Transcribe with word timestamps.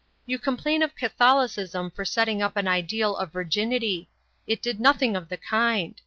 You 0.25 0.39
complain 0.39 0.81
of 0.81 0.95
Catholicism 0.95 1.91
for 1.91 2.05
setting 2.05 2.41
up 2.41 2.57
an 2.57 2.67
ideal 2.67 3.15
of 3.15 3.31
virginity; 3.31 4.09
it 4.47 4.59
did 4.59 4.79
nothing 4.79 5.15
of 5.15 5.29
the 5.29 5.37
kind. 5.37 5.93